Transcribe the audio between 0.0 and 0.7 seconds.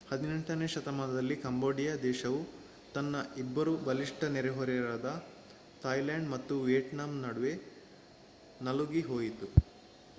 18ನೇ